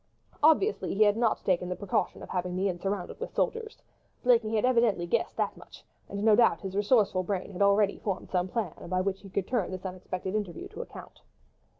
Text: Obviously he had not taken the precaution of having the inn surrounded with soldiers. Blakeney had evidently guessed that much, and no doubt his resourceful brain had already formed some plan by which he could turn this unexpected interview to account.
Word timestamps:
Obviously 0.41 0.95
he 0.95 1.03
had 1.03 1.15
not 1.15 1.45
taken 1.45 1.69
the 1.69 1.75
precaution 1.75 2.23
of 2.23 2.29
having 2.29 2.55
the 2.55 2.67
inn 2.67 2.79
surrounded 2.79 3.19
with 3.19 3.35
soldiers. 3.35 3.83
Blakeney 4.23 4.55
had 4.55 4.65
evidently 4.65 5.05
guessed 5.05 5.37
that 5.37 5.55
much, 5.55 5.83
and 6.09 6.23
no 6.23 6.35
doubt 6.35 6.61
his 6.61 6.75
resourceful 6.75 7.21
brain 7.21 7.51
had 7.51 7.61
already 7.61 7.99
formed 7.99 8.31
some 8.31 8.47
plan 8.47 8.73
by 8.89 8.99
which 8.99 9.21
he 9.21 9.29
could 9.29 9.47
turn 9.47 9.69
this 9.69 9.85
unexpected 9.85 10.33
interview 10.33 10.67
to 10.69 10.81
account. 10.81 11.21